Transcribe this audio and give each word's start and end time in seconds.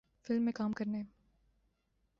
film 0.25 0.43
میں 0.43 0.53
کام 0.53 0.71
کرنے 0.71 1.03